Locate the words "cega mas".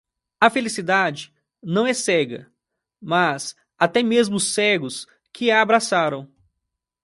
1.93-3.55